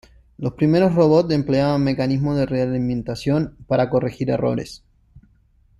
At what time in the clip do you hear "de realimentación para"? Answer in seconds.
2.35-3.91